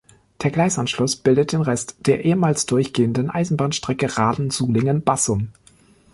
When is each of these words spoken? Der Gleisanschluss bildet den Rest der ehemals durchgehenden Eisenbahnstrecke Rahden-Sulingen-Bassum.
Der 0.41 0.49
Gleisanschluss 0.49 1.15
bildet 1.15 1.51
den 1.51 1.61
Rest 1.61 1.95
der 2.07 2.25
ehemals 2.25 2.65
durchgehenden 2.65 3.29
Eisenbahnstrecke 3.29 4.17
Rahden-Sulingen-Bassum. 4.17 5.49